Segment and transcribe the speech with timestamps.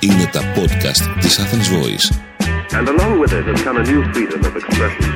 [0.00, 2.06] Είναι τα podcast της Athens Voice.
[2.78, 5.08] And along with it has come a new freedom of expression.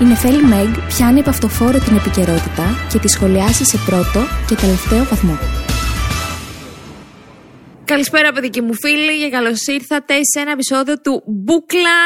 [0.00, 5.04] Η Νεφέλη Μέγ πιάνει από αυτοφόρο την επικαιρότητα και τη σχολιάσει σε πρώτο και τελευταίο
[5.04, 5.38] βαθμό.
[7.84, 11.96] Καλησπέρα, παιδικοί μου φίλοι, και καλώς ήρθατε σε ένα επεισόδιο του Μπούκλα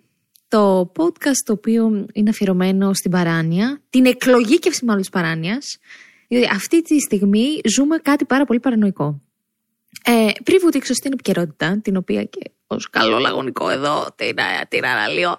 [0.00, 0.05] 99.
[0.48, 5.78] Το podcast το οποίο είναι αφιερωμένο στην παράνοια, την εκλογήκευση μάλλον της παράνοιας.
[6.28, 9.20] Διότι αυτή τη στιγμή ζούμε κάτι πάρα πολύ παρανοϊκό.
[10.04, 14.36] Ε, πριν βουντήξω στην επικαιρότητα, την οποία και ως καλό λαγωνικό εδώ την,
[14.68, 15.36] την αναλύω,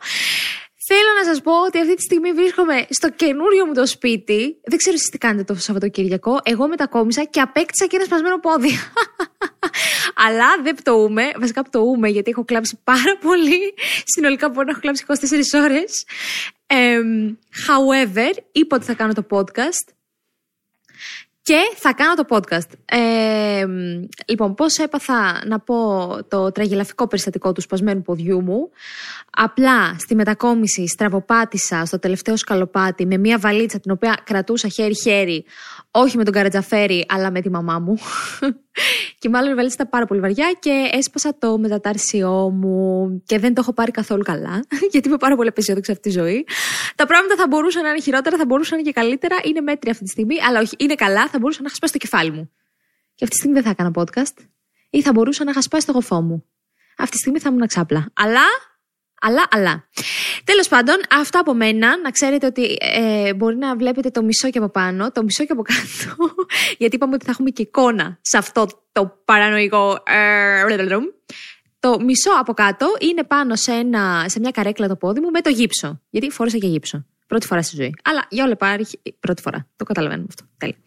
[0.89, 4.57] Θέλω να σας πω ότι αυτή τη στιγμή βρίσκομαι στο καινούριο μου το σπίτι.
[4.63, 6.39] Δεν ξέρω εσείς τι κάνετε το Σαββατοκύριακο.
[6.43, 8.69] Εγώ μετακόμισα και απέκτησα και ένα σπασμένο πόδι.
[10.25, 11.31] Αλλά δεν πτωούμε.
[11.39, 13.73] Βασικά πτωούμε γιατί έχω κλάψει πάρα πολύ.
[14.03, 16.05] Συνολικά μπορεί να έχω κλάψει 24 ώρες.
[17.67, 19.87] however, είπα ότι θα κάνω το podcast.
[21.47, 22.69] Και θα κάνω το podcast.
[22.85, 23.65] Ε,
[24.25, 25.75] λοιπόν, πώς έπαθα να πω
[26.27, 28.69] το τραγελαφικό περιστατικό του σπασμένου ποδιού μου.
[29.29, 35.45] Απλά στη μετακόμιση στραβοπάτησα στο τελευταίο σκαλοπάτι με μια βαλίτσα την οποία κρατούσα χέρι-χέρι,
[35.97, 37.97] όχι με τον καρατζαφέρι, αλλά με τη μαμά μου.
[39.19, 43.53] και μάλλον η βαλίτσα ήταν πάρα πολύ βαριά και έσπασα το μετατάρσιό μου και δεν
[43.53, 46.45] το έχω πάρει καθόλου καλά, γιατί είμαι πάρα πολύ απεσιόδοξη αυτή τη ζωή.
[46.95, 49.35] Τα πράγματα θα μπορούσαν να είναι χειρότερα, θα μπορούσαν να είναι και καλύτερα.
[49.43, 52.31] Είναι μέτρια αυτή τη στιγμή, αλλά όχι, είναι καλά, θα μπορούσα να χασπάσει το κεφάλι
[52.31, 52.51] μου.
[53.15, 54.45] Και αυτή τη στιγμή δεν θα έκανα podcast.
[54.89, 56.45] Ή θα μπορούσα να χασπάσει το γοφό μου.
[56.97, 58.09] Αυτή τη στιγμή θα ήμουν ξάπλα.
[58.13, 58.45] Αλλά
[59.27, 59.87] αλλά, αλλά.
[60.43, 61.97] Τέλος πάντων, αυτά από μένα.
[61.97, 65.51] Να ξέρετε ότι ε, μπορεί να βλέπετε το μισό και από πάνω, το μισό και
[65.51, 66.15] από κάτω.
[66.79, 70.03] γιατί είπαμε ότι θα έχουμε και εικόνα σε αυτό το παρανοϊκό.
[70.05, 70.75] Ε,
[71.79, 75.41] το μισό από κάτω είναι πάνω σε, ένα, σε μια καρέκλα το πόδι μου με
[75.41, 76.01] το γύψο.
[76.09, 77.05] Γιατί φόρεσα και γύψο.
[77.27, 77.93] Πρώτη φορά στη ζωή.
[78.03, 79.67] Αλλά για όλα υπάρχει πρώτη φορά.
[79.75, 80.43] Το καταλαβαίνουμε αυτό.
[80.57, 80.77] Τέλεια.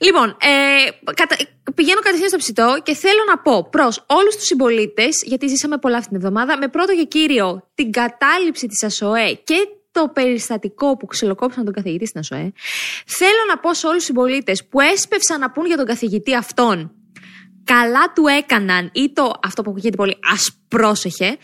[0.00, 1.36] Λοιπόν, ε, κατα...
[1.74, 5.96] πηγαίνω κατευθείαν στο ψητό και θέλω να πω προς όλους τους συμπολίτες, γιατί ζήσαμε πολλά
[5.96, 11.06] αυτήν την εβδομάδα, με πρώτο και κύριο την κατάληψη της ΑΣΟΕ και το περιστατικό που
[11.06, 12.52] ξυλοκόψαν τον καθηγητή στην ΑΣΟΕ,
[13.06, 16.94] θέλω να πω σε όλους τους συμπολίτες που έσπευσαν να πούν για τον καθηγητή αυτόν
[17.64, 21.36] καλά του έκαναν ή το αυτό που ακούγεται πολύ ασπρόσεχε,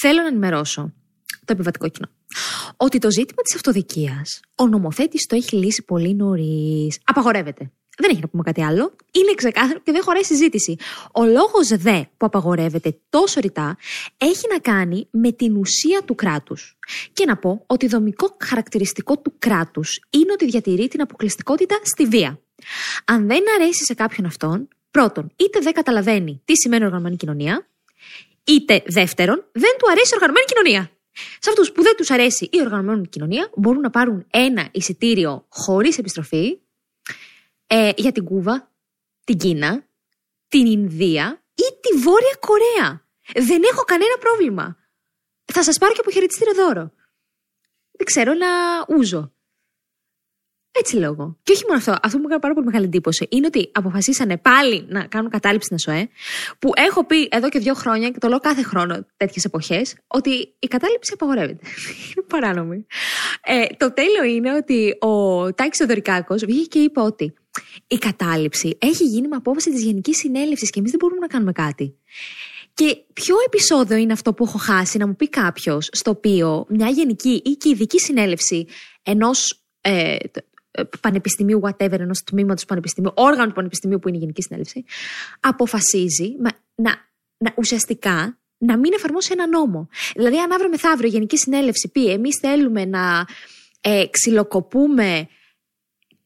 [0.00, 0.92] θέλω να ενημερώσω
[1.44, 2.08] το επιβατικό κοινό.
[2.76, 7.00] Ότι το ζήτημα της αυτοδικίας ο νομοθέτης το έχει λύσει πολύ νωρίς.
[7.04, 7.72] Απαγορεύεται.
[8.00, 8.96] Δεν έχει να πούμε κάτι άλλο.
[9.12, 10.76] Είναι ξεκάθαρο και δεν χωράει συζήτηση.
[11.12, 13.76] Ο λόγος δε που απαγορεύεται τόσο ρητά
[14.16, 16.78] έχει να κάνει με την ουσία του κράτους.
[17.12, 22.40] Και να πω ότι δομικό χαρακτηριστικό του κράτους είναι ότι διατηρεί την αποκλειστικότητα στη βία.
[23.04, 27.68] Αν δεν αρέσει σε κάποιον αυτόν, πρώτον, είτε δεν καταλαβαίνει τι σημαίνει οργανωμένη κοινωνία,
[28.44, 30.90] είτε δεύτερον, δεν του αρέσει η οργανωμένη κοινωνία.
[31.38, 35.98] Σε αυτούς που δεν τους αρέσει η οργανωμένη κοινωνία, μπορούν να πάρουν ένα εισιτήριο χωρίς
[35.98, 36.58] επιστροφή
[37.70, 38.72] ε, για την Κούβα,
[39.24, 39.88] την Κίνα,
[40.48, 43.06] την Ινδία ή τη Βόρεια Κορέα.
[43.34, 44.76] Δεν έχω κανένα πρόβλημα.
[45.44, 46.92] Θα σας πάρω και από χαιρετιστήριο δώρο.
[47.90, 48.48] Δεν ξέρω, ένα
[48.88, 49.32] ούζο.
[50.80, 51.38] Έτσι λέω εγώ.
[51.42, 51.90] Και όχι μόνο αυτό.
[52.02, 55.66] Αυτό που μου έκανε πάρα πολύ μεγάλη εντύπωση είναι ότι αποφασίσανε πάλι να κάνουν κατάληψη
[55.66, 56.08] στην ΕΣΟΕ,
[56.58, 60.30] που έχω πει εδώ και δύο χρόνια και το λέω κάθε χρόνο τέτοιες εποχές, ότι
[60.58, 61.66] η κατάληψη απαγορεύεται.
[62.08, 62.86] είναι παράνομη.
[63.44, 65.14] Ε, το τέλειο είναι ότι ο
[65.54, 67.34] Τάκη Οδωρικάκο βγήκε και είπε ότι
[67.86, 71.52] η κατάληψη έχει γίνει με απόφαση της Γενικής Συνέλευσης και εμείς δεν μπορούμε να κάνουμε
[71.52, 71.96] κάτι.
[72.74, 76.88] Και ποιο επεισόδιο είναι αυτό που έχω χάσει να μου πει κάποιος, στο οποίο μια
[76.88, 78.66] γενική ή και ειδική συνέλευση
[79.02, 80.16] ενός ε,
[81.00, 84.84] πανεπιστημίου, whatever, ενός τμήματος πανεπιστημίου, όργανο του πανεπιστημίου που είναι η Γενική Συνέλευση,
[85.40, 86.34] αποφασίζει
[86.74, 86.92] να,
[87.36, 89.88] να, ουσιαστικά να μην εφαρμόσει ένα νόμο.
[90.14, 93.26] Δηλαδή, αν αύριο μεθαύριο η Γενική Συνέλευση πει εμείς θέλουμε να
[93.80, 95.28] ε, ξυλοκοπούμε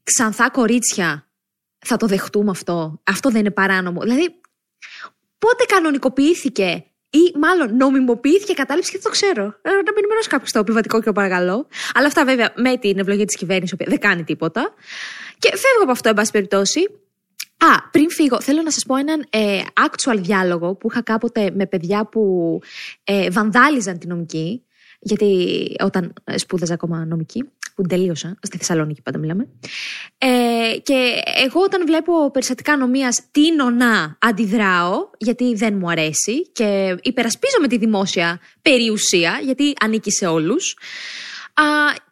[0.02, 1.30] ξανθά κορίτσια,
[1.78, 3.00] θα το δεχτούμε αυτό.
[3.02, 4.00] Αυτό δεν είναι παράνομο.
[4.00, 4.40] Δηλαδή,
[5.38, 9.42] πότε κανονικοποιήθηκε ή μάλλον νομιμοποιήθηκε η κατάληψη και δεν το ξέρω.
[9.62, 11.66] Ε, να μην ενημερώσει κάποιος το επιβατικό και το παρακαλώ.
[11.94, 14.74] Αλλά αυτά βέβαια με την ευλογία της κυβέρνησης, που δεν κάνει τίποτα.
[15.38, 16.80] Και φεύγω από αυτό, εν πάση περιπτώσει.
[17.58, 21.66] Α, πριν φύγω, θέλω να σας πω έναν ε, actual διάλογο που είχα κάποτε με
[21.66, 22.60] παιδιά που
[23.04, 24.64] ε, βανδάλιζαν την νομική,
[25.00, 29.48] γιατί όταν σπούδαζα ακόμα νομική, που τελείωσα, στη Θεσσαλονίκη πάντα μιλάμε.
[30.18, 30.28] Ε,
[30.82, 37.68] και εγώ όταν βλέπω περιστατικά νομίας τίνω να αντιδράω, γιατί δεν μου αρέσει και υπερασπίζομαι
[37.68, 40.76] τη δημόσια περιουσία, γιατί ανήκει σε όλους.
[41.54, 41.64] Α,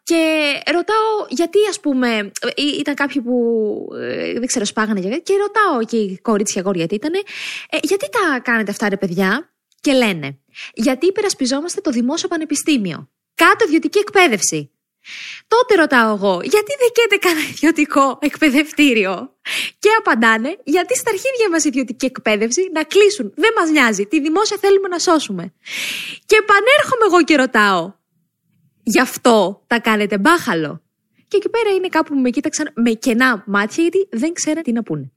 [0.02, 3.34] και ρωτάω γιατί ας πούμε ε, ήταν κάποιοι που
[4.00, 7.12] ε, δεν ξέρω σπάγανε και ρωτάω και η κορίτσια γόρια γιατί ήταν
[7.70, 10.38] ε, γιατί τα κάνετε αυτά ρε παιδιά; Και λένε
[10.74, 14.70] γιατί υπερασπιζόμαστε το δημόσιο πανεπιστήμιο κάτω ιδιωτική εκπαίδευση
[15.49, 19.37] Τότε ρωτάω εγώ, γιατί δεν καίτε κανένα ιδιωτικό εκπαιδευτήριο;
[19.79, 23.32] Και απαντάνε, γιατί στα αρχίδια μας ιδιωτική εκπαίδευση να κλείσουν.
[23.37, 24.06] Δεν μας νοιάζει.
[24.06, 25.52] Τη δημόσια θέλουμε να σώσουμε.
[26.26, 27.93] Και επανέρχομαι εγώ και ρωτάω,
[28.82, 30.82] γι' αυτό τα κάνετε μπάχαλο;
[31.29, 34.73] Και εκεί πέρα είναι κάπου που με κοίταξαν με κενά μάτια, γιατί δεν ξέραν τι
[34.73, 35.12] να πούνε.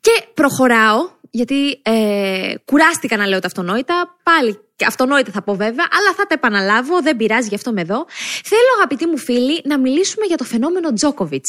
[0.00, 4.18] Και προχωράω, γιατί ε, κουράστηκα να λέω τα αυτονόητα.
[4.22, 7.80] Πάλι και αυτονόητα θα πω βέβαια, αλλά θα τα επαναλάβω, δεν πειράζει, γι' αυτό με
[7.80, 8.06] εδώ.
[8.44, 11.44] Θέλω, αγαπητοί μου φίλοι, να μιλήσουμε για το φαινόμενο Τζόκοβιτ.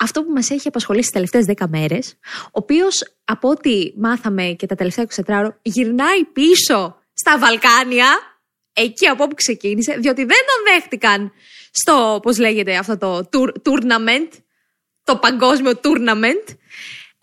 [0.00, 4.66] Αυτό που μας έχει απασχολήσει τις τελευταίες 10 μέρες, ο οποίος, από ό,τι μάθαμε και
[4.66, 8.06] τα τελευταία 24 ώρα, γυρνάει πίσω στα Βαλκάνια,
[8.72, 11.32] εκεί από όπου ξεκίνησε, διότι δεν τον δέχτηκαν
[11.70, 13.28] στο, πώς λέγεται αυτό το
[13.64, 14.28] tournament,
[15.04, 16.56] το παγκόσμιο tournament.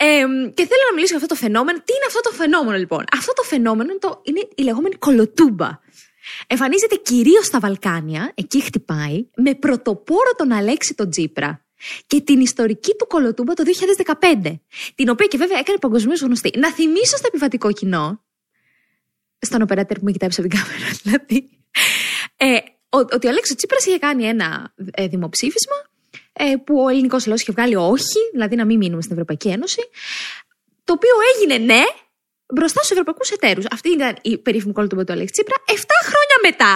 [0.04, 0.20] Ε,
[0.54, 1.78] και θέλω να μιλήσω για αυτό το φαινόμενο.
[1.78, 5.70] Τι είναι αυτό το φαινόμενο, λοιπόν; Αυτό το φαινόμενο είναι, το, είναι η λεγόμενη κολοτούμπα.
[6.48, 11.66] Εμφανίζεται κυρίως στα Βαλκάνια, εκεί χτυπάει, με πρωτοπόρο τον Αλέξη τον Τζίπρα
[12.08, 13.64] και την ιστορική του κολοτούμπα το
[14.44, 14.60] 2015.
[14.96, 16.52] Την οποία και βέβαια έκανε παγκοσμίως γνωστή.
[16.58, 18.24] Να θυμίσω στο επιβατικό κοινό,
[19.40, 21.50] στον οπεράτερ που με κοιτάει από την κάμερα, δηλαδή,
[22.38, 22.58] ε,
[22.90, 25.91] ότι ο Αλέξης Τσίπρας είχε κάνει ένα ε, δημοψήφισμα ε,
[26.66, 29.82] που ο ελληνικός λαός είχε βγάλει όχι, δηλαδή να μην μείνουμε στην Ευρωπαϊκή Ένωση,
[30.84, 31.84] το οποίο έγινε ναι
[32.54, 33.66] μπροστά στους ευρωπαϊκούς εταίρους.
[33.72, 35.56] Αυτή ήταν η περίφημη κόλλη του Αλέξη Τσίπρα.
[35.66, 36.74] Εφτά χρόνια μετά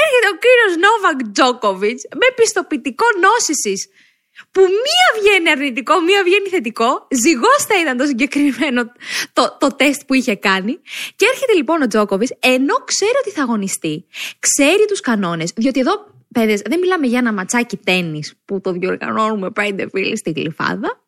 [0.00, 3.88] έρχεται ο κύριος Νόβακ Τζόκοβιτς με πιστοποιητικό νόσησης
[4.50, 7.06] που μία βγαίνει αρνητικό, μία βγαίνει θετικό.
[7.22, 8.92] Ζυγός θα ήταν το συγκεκριμένο
[9.32, 10.80] το, το τεστ που είχε κάνει.
[11.16, 14.06] Και έρχεται λοιπόν ο Τζόκοβιτς, ενώ ξέρει ότι θα αγωνιστεί,
[14.38, 15.94] ξέρει τους κανόνες, διότι εδώ,
[16.32, 21.02] παιδες, δεν μιλάμε για ένα ματσάκι τέννη που το διοργανώνουμε πέντε φίλοι στη γλυφάδα.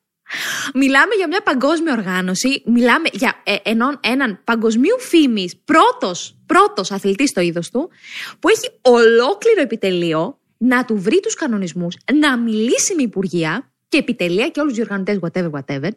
[0.74, 3.56] Μιλάμε για μια παγκόσμια οργάνωση, μιλάμε για ε,
[4.00, 7.90] έναν παγκοσμίου φήμης, πρώτος πρώτος αθλητής στο είδος του,
[8.38, 14.48] που έχει ολόκληρο επιτελείο, να του βρει τους κανονισμούς, να μιλήσει με υπουργεία και επιτελεία
[14.48, 15.90] και όλους τους διοργανωτές, whatever, whatever,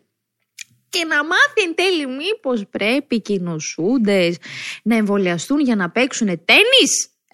[0.90, 4.36] και να μάθει εν τέλει μήπως πρέπει οι κοινοσούντε
[4.84, 6.86] να εμβολιαστούν για να παίξουν τέννη.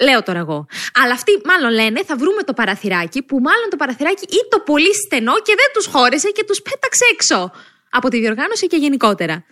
[0.01, 0.65] Λέω τώρα εγώ.
[1.03, 4.93] Αλλά αυτοί μάλλον λένε θα βρούμε το παραθυράκι που μάλλον το παραθυράκι ή το πολύ
[4.93, 7.51] στενό και δεν τους χώρισε και τους πέταξε έξω
[7.89, 9.45] από τη διοργάνωση και γενικότερα.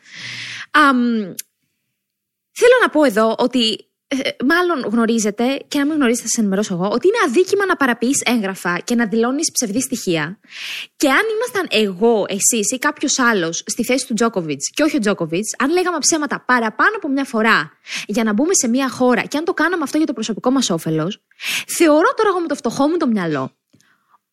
[2.51, 4.15] θέλω να πω εδώ ότι ε,
[4.45, 8.21] μάλλον γνωρίζετε, και να μην γνωρίζετε, θα σας ενημερώσω εγώ, ότι είναι αδίκημα να παραποιείς
[8.25, 10.39] έγγραφα και να δηλώνεις ψευδή στοιχεία.
[10.95, 14.99] Και αν ήμασταν εγώ, εσείς ή κάποιος άλλος στη θέση του Τζόκοβιτ και όχι ο
[14.99, 17.71] Τζόκοβιτ, αν λέγαμε ψέματα παραπάνω από μια φορά
[18.07, 20.69] για να μπούμε σε μια χώρα και αν το κάναμε αυτό για το προσωπικό μας
[20.69, 21.21] όφελος,
[21.77, 23.51] θεωρώ τώρα εγώ με το φτωχό μου το μυαλό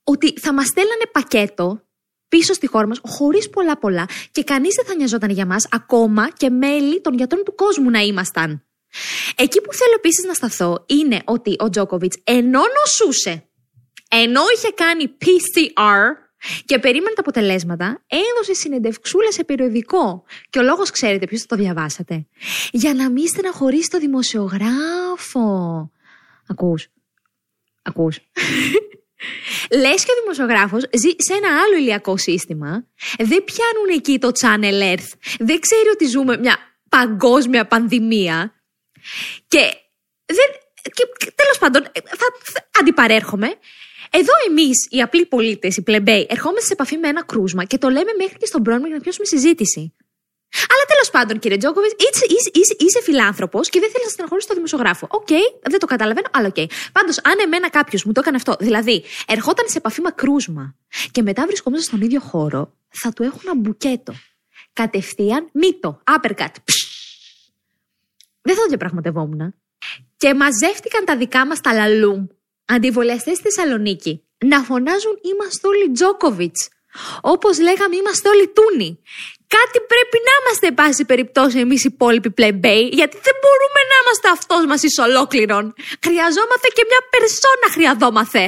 [0.04, 1.82] ότι θα μας στέλνανε πακέτο
[2.28, 6.30] πίσω στη χώρα μας, χωρίς πολλά πολλά, και κανείς δεν θα νοιαζόταν για μας, ακόμα
[6.30, 8.64] και μέλη των γιατρών του κόσμου να ήμασταν.
[9.36, 13.48] Εκεί που θέλω επίσης να σταθώ είναι ότι ο Τζόκοβιτ ενώ νοσούσε,
[14.08, 16.24] ενώ είχε κάνει PCR
[16.64, 20.24] και περίμενε τα αποτελέσματα, έδωσε συνεντευξούλα σε περιοδικό.
[20.50, 22.26] Και ο λόγος ξέρετε, ποιος θα το διαβάσατε.
[22.70, 25.90] Για να μην στεναχωρήσει το δημοσιογράφο.
[26.48, 26.88] Ακούς.
[27.82, 28.18] Ακούς.
[29.80, 32.86] Λες και ο δημοσιογράφος ζει σε ένα άλλο ηλιακό σύστημα.
[33.18, 35.08] Δεν πιάνουν εκεί το Channel Earth.
[35.38, 36.58] Δεν ξέρει ότι ζούμε μια
[36.88, 38.52] παγκόσμια πανδημία.
[39.48, 39.62] Και,
[40.24, 40.48] δεν,
[40.82, 43.48] και τέλος πάντων, ε, θα, θα αντιπαρέρχομαι.
[44.10, 47.88] Εδώ εμείς, οι απλοί πολίτες, οι πλεμπέοι, ερχόμαστε σε επαφή με ένα κρούσμα και το
[47.88, 49.94] λέμε μέχρι και στον πρόνομο για να πιάσουμε συζήτηση.
[50.72, 54.48] Αλλά τέλος πάντων, κύριε Τζόκοβιτς, είσαι, είσαι, είσαι, είσαι φιλάνθρωπος και δεν θέλεις να στεναχωρήσεις
[54.48, 55.06] τον δημοσιογράφο.
[55.10, 56.54] OK, okay, δεν το καταλαβαίνω, αλλά OK.
[56.58, 56.66] Okay.
[56.92, 60.76] Πάντως, αν εμένα κάποιος μου το έκανε αυτό, δηλαδή ερχόταν σε επαφή με κρούσμα
[61.10, 64.14] και μετά βρισκόμαστε στον ίδιο χώρο, θα του έχωνα ένα μπουκέτο.
[64.72, 66.54] Κατευθείαν, μύτο, uppercut.
[68.46, 69.54] Δεν θα το διαπραγματευόμουν.
[70.16, 72.26] Και μαζεύτηκαν τα δικά μας τα λαλούμ,
[72.64, 76.68] αντιβολιαστέ στη Θεσσαλονίκη, να φωνάζουν Είμαστε όλοι Τζόκοβιτς.
[77.20, 79.00] Όπως λέγαμε, είμαστε όλοι Τούνι.
[79.56, 84.26] Κάτι πρέπει να είμαστε, πάση περιπτώσει, εμείς οι υπόλοιποι πλεμπέοι, γιατί δεν μπορούμε να είμαστε
[84.36, 85.64] αυτός μας εις ολόκληρον.
[86.04, 88.42] Χρειαζόμαστε και μια περσόνα χρειαζόμαστε.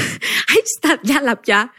[0.74, 1.70] στα διάλα πια.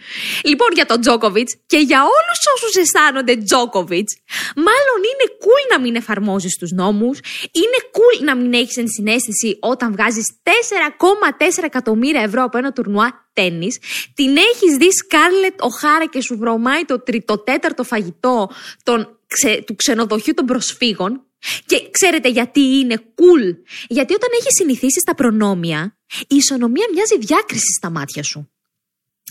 [0.43, 4.13] Λοιπόν, για τον Τζόκοβιτς και για όλους όσους αισθάνονται Τζόκοβιτς,
[4.55, 7.19] μάλλον είναι cool να μην εφαρμόζεις τους νόμους,
[7.51, 13.67] είναι cool να μην έχεις ενσυναίσθηση όταν βγάζεις 4,4 εκατομμύρια ευρώ από ένα τουρνουά τέννη,
[14.13, 18.49] την έχεις δει Σκάρλετ ο Χάρα και σου βρωμάει το τριτοτέταρτο φαγητό
[18.83, 19.19] των,
[19.65, 21.25] του ξενοδοχείου των προσφύγων.
[21.65, 23.55] Και ξέρετε γιατί είναι cool.
[23.87, 28.53] Γιατί όταν έχει συνηθίσει στα προνόμια, η ισονομία μοιάζει διάκριση στα μάτια σου.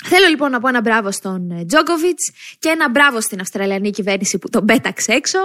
[0.04, 2.18] Θέλω λοιπόν να πω ένα μπράβο στον ε, Τζόκοβιτ
[2.58, 5.38] και ένα μπράβο στην Αυστραλιανή κυβέρνηση που τον πέταξε έξω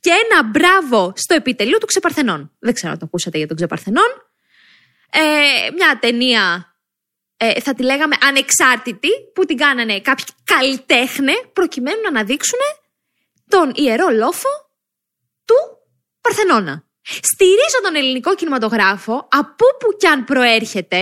[0.00, 2.50] και ένα μπράβο στο επιτελείο του Ξεπαρθενών.
[2.58, 4.10] Δεν ξέρω αν το ακούσατε για τον Ξεπαρθενών.
[5.10, 6.74] Ε, μια ταινία
[7.36, 12.58] ε, θα τη λέγαμε ανεξάρτητη, που την κάνανε κάποιοι καλλιτέχνε προκειμένου να αναδείξουν
[13.50, 14.48] τον ιερό λόφο
[15.44, 15.54] του
[16.20, 16.84] Παρθενώνα.
[17.02, 20.98] Στηρίζω τον ελληνικό κινηματογράφο από που κι αν προέρχεται,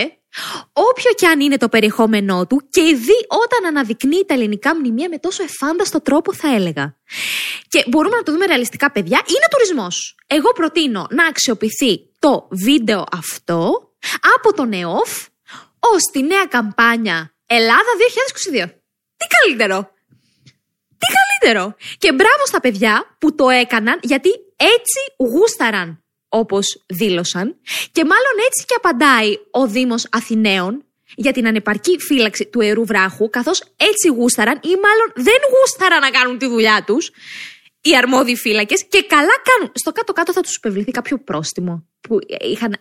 [0.73, 5.19] όποιο κι αν είναι το περιεχόμενό του και δει όταν αναδεικνύει τα ελληνικά μνημεία με
[5.19, 6.97] τόσο εφάνταστο τρόπο θα έλεγα.
[7.69, 10.17] Και μπορούμε να το δούμε ρεαλιστικά παιδιά, είναι τουρισμός.
[10.27, 13.93] Εγώ προτείνω να αξιοποιηθεί το βίντεο αυτό
[14.37, 15.27] από τον ΕΟΦ
[15.79, 17.91] ως τη νέα καμπάνια Ελλάδα
[18.65, 18.71] 2022.
[19.17, 19.97] Τι καλύτερο!
[21.39, 21.75] Τι καλύτερο!
[21.99, 25.01] Και μπράβο στα παιδιά που το έκαναν γιατί έτσι
[25.33, 27.57] γούσταραν όπως δήλωσαν
[27.93, 33.31] και μάλλον έτσι και απαντάει ο Δήμος Αθηναίων για την ανεπαρκή φύλαξη του Ερού Βράχου
[33.31, 37.11] καθώς έτσι γούσταραν ή μάλλον δεν γούσταραν να κάνουν τη δουλειά τους
[37.81, 39.73] οι αρμόδιοι φύλακες και καλά κάνουν.
[39.75, 42.79] Στο κάτω-κάτω θα τους υπευληθεί κάποιο πρόστιμο που είχαν ε,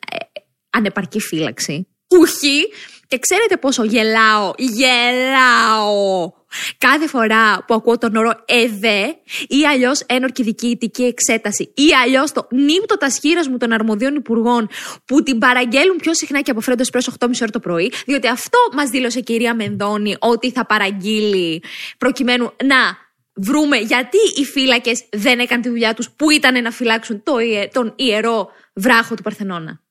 [0.70, 1.88] ανεπαρκή φύλαξη.
[2.08, 2.68] Ουχή.
[3.08, 6.32] Και ξέρετε πόσο γελάω, γελάω
[6.78, 12.48] κάθε φορά που ακούω τον όρο ΕΔΕ ή αλλιώς ένορκη διοικητική εξέταση ή αλλιώς το
[12.52, 14.70] νύμπτο τα σχήρα μου των αρμοδίων υπουργών
[15.06, 18.58] που την παραγγέλουν πιο συχνά και από φρέντος προς 8.30 ώρα το πρωί, διότι αυτό
[18.74, 21.64] μας δήλωσε η κυρία Μενδώνη ότι θα παραγγείλει
[21.98, 27.24] προκειμένου να βρούμε γιατί οι φύλακες δεν έκαναν τη δουλειά τους που ήταν να φυλάξουν
[27.24, 27.34] το,
[27.72, 29.82] τον ιερό βράχο του Παρθενώνα.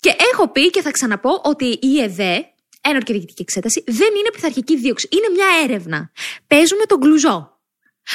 [0.00, 2.44] Και έχω πει και θα ξαναπώ ότι η ΕΔΕ,
[2.80, 5.08] ένορκη διοικητική εξέταση, δεν είναι πειθαρχική δίωξη.
[5.10, 6.10] Είναι μια έρευνα.
[6.46, 7.58] Παίζουμε τον κλουζό.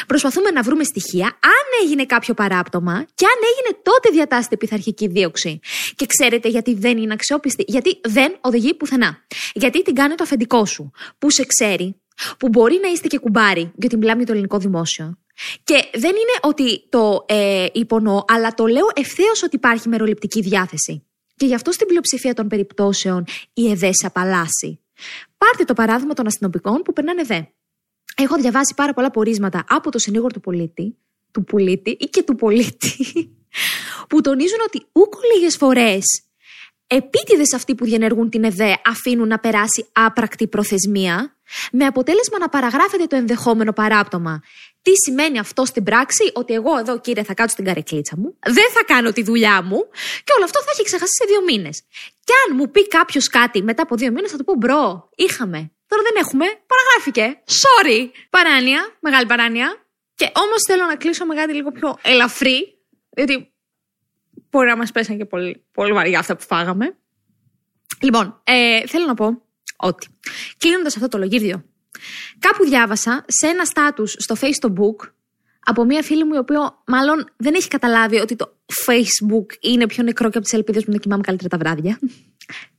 [0.07, 5.59] Προσπαθούμε να βρούμε στοιχεία αν έγινε κάποιο παράπτωμα και αν έγινε τότε διατάσσεται πειθαρχική δίωξη.
[5.95, 9.25] Και ξέρετε γιατί δεν είναι αξιόπιστη; Γιατί δεν οδηγεί πουθενά.
[9.53, 12.01] Γιατί την κάνει το αφεντικό σου, που σε ξέρει,
[12.39, 15.17] που μπορεί να είστε και κουμπάρι, γιατί μιλάμε για το ελληνικό δημόσιο.
[15.63, 21.05] Και δεν είναι ότι το ε, υπονοώ, αλλά το λέω ευθέως ότι υπάρχει μεροληπτική διάθεση.
[21.35, 24.79] Και γι' αυτό στην πλειοψηφία των περιπτώσεων η ΕΔΕ σε απαλλάσσει.
[25.37, 27.47] Πάρτε το παράδειγμα των αστυνομικών που περνάνε ΕΔΕ.
[28.15, 30.97] Έχω διαβάσει πάρα πολλά πορίσματα από το συνήγορο του πολίτη,
[31.31, 32.95] του πολίτη ή και του πολίτη,
[34.09, 36.03] που τονίζουν ότι ούκο λίγες φορές
[36.95, 41.37] επίτηδες αυτοί που διενεργούν την ΕΔΕ αφήνουν να περάσει άπρακτη προθεσμία,
[41.71, 44.43] με αποτέλεσμα να παραγράφεται το ενδεχόμενο παράπτωμα.
[44.81, 48.69] Τι σημαίνει αυτό στην πράξη, ότι εγώ εδώ κύριε θα κάτσω στην καρεκλίτσα μου, δεν
[48.73, 49.79] θα κάνω τη δουλειά μου
[50.23, 51.81] και όλο αυτό θα έχει ξεχαστεί σε δύο μήνες.
[52.23, 55.71] Και αν μου πει κάποιος κάτι μετά από δύο μήνες, θα του πω bro, είχαμε.
[55.87, 57.43] Τώρα δεν έχουμε, παραγράφηκε.
[57.63, 58.09] Sorry.
[58.29, 59.85] Παράνοια, μεγάλη παράνοια.
[60.15, 62.77] Και όμως θέλω να κλείσω με κάτι λίγο πιο ελαφρύ,
[63.09, 63.52] διότι
[64.53, 66.95] μπορεί να μας πέσαν και πολύ, πολύ βαριά αυτά που φάγαμε.
[68.01, 69.41] Λοιπόν, ε, θέλω να πω
[69.75, 70.07] ότι
[70.57, 71.63] κλείνοντας αυτό το λογύδριο,
[72.39, 75.09] κάπου διάβασα σε ένα στάτου στο Facebook
[75.65, 80.03] από μία φίλη μου η οποία μάλλον δεν έχει καταλάβει ότι το Facebook είναι πιο
[80.03, 81.99] νεκρό και από τις ελπίδες μου να κοιμάμαι καλύτερα τα βράδια.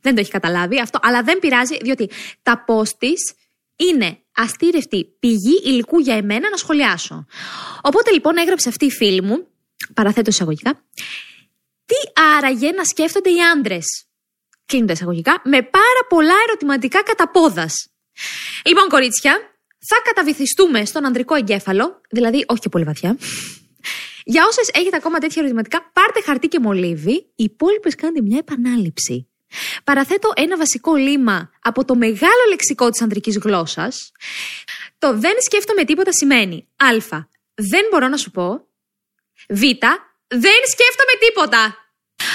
[0.01, 2.11] δεν το έχει καταλάβει αυτό, αλλά δεν πειράζει διότι
[2.43, 3.35] τα post της
[3.77, 7.27] είναι αστήρευτη πηγή υλικού για εμένα να σχολιάσω.
[7.83, 9.47] Οπότε λοιπόν έγραψε αυτή η φίλη μου,
[9.95, 10.85] παραθέτω εισαγωγικά,
[11.85, 14.07] τι άραγε να σκέφτονται οι άντρες;
[14.67, 17.73] Κλείνοντα εισαγωγικά, με πάρα πολλά ερωτηματικά κατά πόδας.
[18.65, 19.33] Λοιπόν, κορίτσια,
[19.89, 23.19] θα καταβυθιστούμε στον ανδρικό εγκέφαλο, δηλαδή όχι και πολύ βαθιά.
[24.25, 29.29] Για όσες έχετε ακόμα τέτοια ερωτηματικά, πάρτε χαρτί και μολύβι, οι υπόλοιπες κάντε μια επανάληψη.
[29.85, 34.13] Παραθέτω ένα βασικό λίμα από το μεγάλο λεξικό της ανδρικής γλώσσας.
[34.99, 36.89] Το δεν σκέφτομαι τίποτα σημαίνει Α.
[37.55, 38.67] Δεν μπορώ να σου πω.
[39.49, 39.63] Β.
[40.39, 41.63] Δεν σκέφτομαι τίποτα.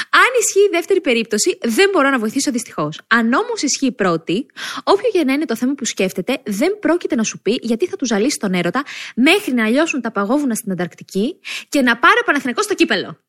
[0.09, 3.01] Αν ισχύει η δεύτερη περίπτωση, δεν μπορώ να βοηθήσω δυστυχώς.
[3.07, 4.45] Αν όμως ισχύει η πρώτη,
[4.83, 7.95] όποιο και να είναι το θέμα που σκέφτεται, δεν πρόκειται να σου πει γιατί θα
[7.95, 8.83] του ζαλίσει τον έρωτα
[9.15, 11.39] μέχρι να λιώσουν τα παγόβουνα στην Ανταρκτική
[11.69, 13.28] και να πάρει ο Παναθηναϊκός το κύπελλο.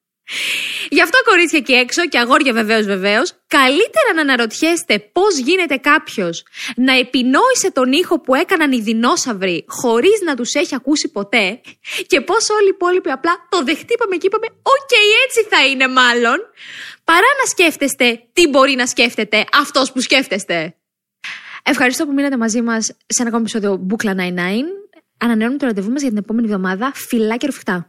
[0.88, 6.42] Γι' αυτό κορίτσια και έξω και αγόρια βεβαίως βεβαίως, καλύτερα να αναρωτιέστε πώς γίνεται κάποιος
[6.76, 11.60] να επινόησε τον ήχο που έκαναν οι δεινόσαυροι χωρίς να τους έχει ακούσει ποτέ
[12.06, 14.92] και πώς όλοι οι υπόλοιποι απλά το δεχτήκαμε και είπαμε Οκ,
[15.24, 16.38] έτσι θα είναι μάλλον,
[17.04, 20.74] παρά να σκέφτεστε τι μπορεί να σκέφτεται αυτός που σκέφτεστε.
[21.62, 24.20] Ευχαριστώ που μείνατε μαζί μας σε ένα ακόμα επεισόδιο Μπούκλα 99.
[25.18, 26.92] Ανανεώνουμε το ραντεβού μας για την επόμενη εβδομάδα.
[26.94, 27.88] Φιλάκια ρουφιχτά.